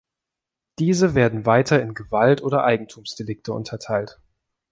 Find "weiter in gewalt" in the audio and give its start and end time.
1.45-2.41